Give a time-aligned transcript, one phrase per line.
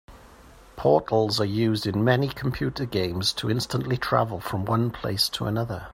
[0.77, 5.89] Portals are used in many computer games to instantly travel from one place to another.